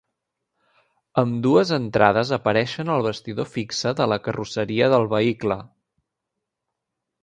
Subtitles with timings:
[1.23, 5.65] Ambdues entrades apareixen al bastidor fixe de la carrosseria del vehicle.